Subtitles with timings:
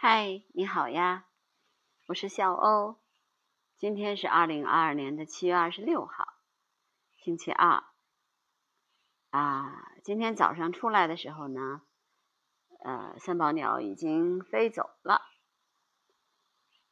[0.00, 1.26] 嗨，你好呀，
[2.06, 2.94] 我是小欧。
[3.76, 6.34] 今天是二零二二年的七月二十六号，
[7.16, 7.82] 星期二。
[9.30, 11.82] 啊，今天早上出来的时候呢，
[12.84, 15.20] 呃，三宝鸟已经飞走了，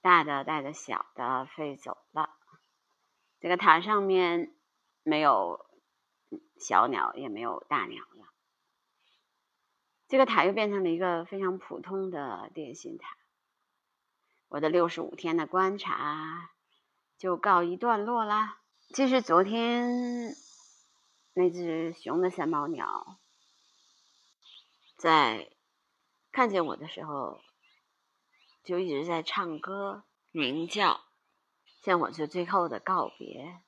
[0.00, 2.36] 大的带着小的飞走了。
[3.38, 4.52] 这个塔上面
[5.04, 5.64] 没有
[6.58, 8.26] 小鸟，也没有大鸟了。
[10.08, 13.16] 这个塔又变成了一个非常普通的电信塔。
[14.48, 16.50] 我的六十五天的观察
[17.18, 18.60] 就告一段落啦。
[18.94, 20.36] 其实昨天
[21.34, 23.18] 那只熊的三毛鸟
[24.96, 25.50] 在
[26.30, 27.40] 看见我的时候，
[28.62, 31.00] 就一直在唱歌鸣叫，
[31.82, 33.60] 向我做最后的告别。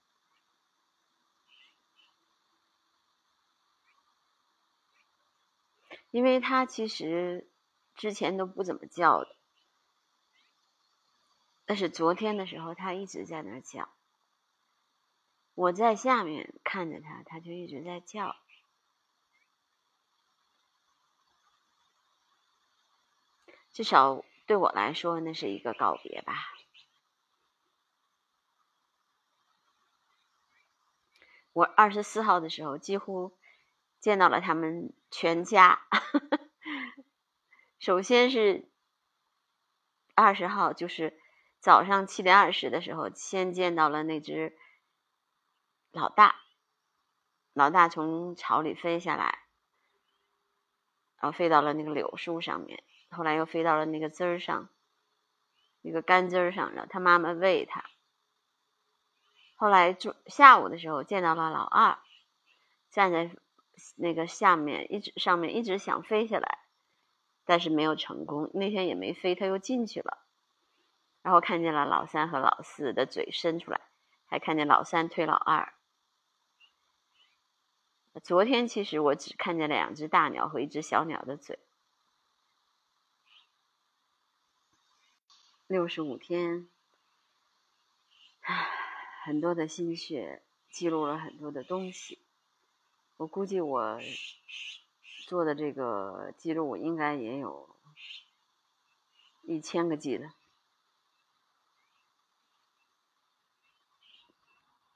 [6.10, 7.46] 因为它其实
[7.94, 9.36] 之前都不怎么叫的，
[11.66, 13.90] 但是昨天的时候，它一直在那儿叫。
[15.54, 18.36] 我在下面看着它，它就一直在叫。
[23.72, 26.34] 至少对我来说，那是一个告别吧。
[31.52, 33.36] 我二十四号的时候几乎。
[34.00, 35.80] 见到了他们全家，
[37.80, 38.68] 首先是
[40.14, 41.18] 二十号，就是
[41.58, 44.56] 早上七点二十的时候，先见到了那只
[45.90, 46.36] 老大。
[47.54, 49.40] 老大从巢里飞下来，
[51.16, 54.68] 然后飞到了那个柳树上面，后来又飞到了那个枝儿上，
[55.82, 57.84] 那个干枝儿上，让他妈妈喂它。
[59.56, 61.98] 后来就下午的时候见到了老二，
[62.90, 63.36] 站在。
[63.96, 66.58] 那个下面一直上面一直想飞下来，
[67.44, 68.50] 但是没有成功。
[68.54, 70.18] 那天也没飞，他又进去了。
[71.22, 73.80] 然后看见了老三和老四的嘴伸出来，
[74.26, 75.72] 还看见老三推老二。
[78.22, 81.58] 昨天其实我只看见了两只大鸟和一只小鸟的嘴。
[85.66, 86.68] 六十五天，
[88.40, 88.70] 唉，
[89.24, 92.18] 很多的心血，记录了很多的东西。
[93.18, 94.00] 我估计我
[95.26, 97.68] 做的这个记录应该也有
[99.42, 100.30] 一千个 G 的。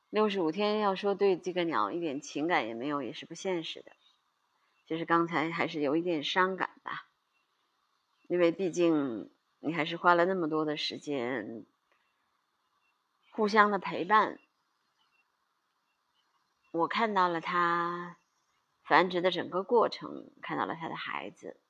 [0.09, 3.91] 六十五天要说对这个鸟一点情感也没有，也是不现实的。
[4.87, 7.09] 就是刚才还是有一点伤感吧，
[8.29, 11.67] 因为毕竟你还是花了那么多的时间，
[13.33, 14.39] 互相的陪伴。
[16.73, 18.17] 我看到了他
[18.83, 21.61] 繁殖的整个过程，看到了他的孩子，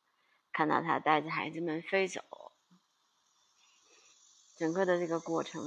[0.53, 2.23] 看到他带着孩子们飞走，
[4.57, 5.61] 整个的这个过程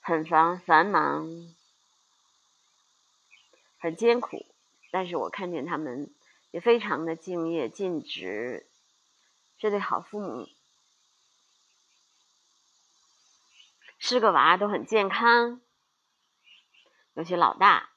[0.00, 1.54] 很繁繁忙，
[3.78, 4.46] 很艰苦，
[4.90, 6.10] 但是我看见他们
[6.52, 8.66] 也非常的敬业尽职，
[9.58, 10.48] 这对好父母，
[13.98, 15.60] 是个娃都很健康。
[17.16, 17.88] 尤其老大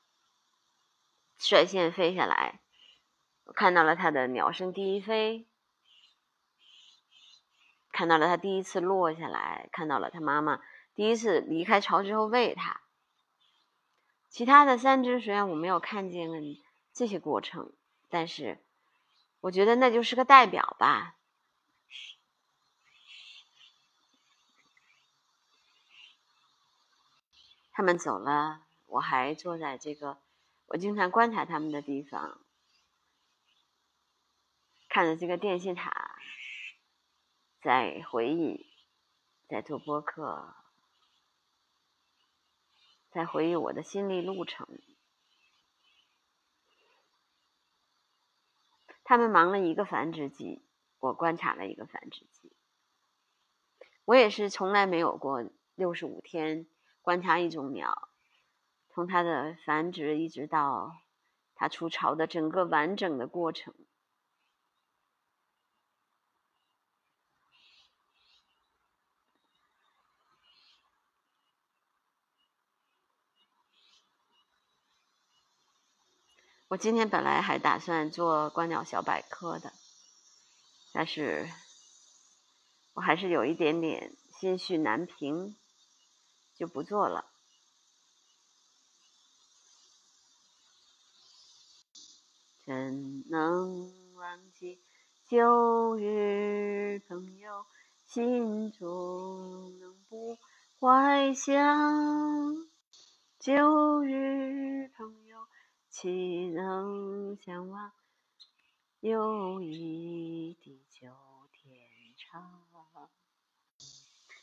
[1.38, 2.62] 率先飞下来，
[3.44, 5.46] 我看到了他的鸟声第一飞，
[7.92, 10.62] 看到了他第一次落下来，看到了他妈妈
[10.96, 12.80] 第一次离开巢之后喂他。
[14.30, 16.30] 其他的三只虽然我没有看见
[16.94, 17.74] 这些过程，
[18.08, 18.64] 但是
[19.42, 21.18] 我觉得那就是个代表吧。
[27.74, 28.69] 他们走了。
[28.90, 30.18] 我还坐在这个
[30.66, 32.42] 我经常观察他们的地方，
[34.90, 36.20] 看着这个电信塔，
[37.62, 38.66] 在回忆，
[39.48, 40.56] 在做播客，
[43.12, 44.68] 在回忆我的心历路程。
[49.04, 50.64] 他们忙了一个繁殖季，
[51.00, 52.52] 我观察了一个繁殖季。
[54.06, 56.68] 我也是从来没有过六十五天
[57.02, 58.09] 观察一种鸟。
[59.00, 60.92] 从它的繁殖一直到
[61.56, 63.74] 它出巢的整个完整的过程，
[76.68, 79.72] 我今天本来还打算做观鸟小百科的，
[80.92, 81.50] 但是
[82.96, 85.56] 我还是有一点点心绪难平，
[86.54, 87.39] 就不做了。
[92.70, 94.80] 怎能忘记
[95.28, 97.66] 旧日朋友
[98.06, 100.38] 心中能不
[100.80, 101.58] 怀想？
[103.40, 105.48] 旧日朋友，
[105.90, 107.92] 岂能相忘？
[109.00, 111.10] 友谊地久
[111.52, 111.74] 天
[112.20, 112.68] 长。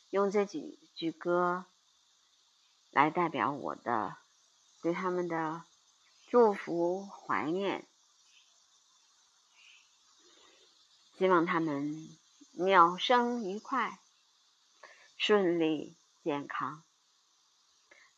[0.09, 1.65] 用这几句歌
[2.91, 4.17] 来代表我的
[4.81, 5.63] 对他们的
[6.27, 7.87] 祝福、怀念，
[11.17, 11.95] 希望他们
[12.51, 13.99] 鸟生愉快、
[15.17, 16.83] 顺利、健康、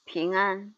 [0.03, 0.75] 平安。